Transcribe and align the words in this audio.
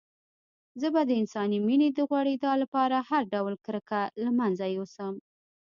زه 0.81 0.87
به 0.93 1.01
د 1.05 1.11
انساني 1.21 1.57
مينې 1.67 1.89
د 1.93 1.99
غوړېدا 2.09 2.51
لپاره 2.63 2.97
هر 3.09 3.23
ډول 3.33 3.53
کرکه 3.65 4.01
له 4.23 4.31
منځه 4.39 4.65
يوسم. 4.77 5.13